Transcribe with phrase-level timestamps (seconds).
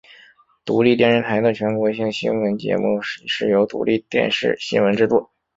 [0.65, 5.29] 独立电视台的全国性新闻节目是由独立电视新闻制作。